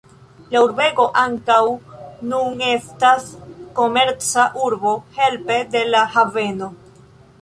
[0.53, 1.57] La urbego ankaŭ
[2.31, 3.27] nun estas
[3.81, 6.73] komerca urbo helpe de la haveno.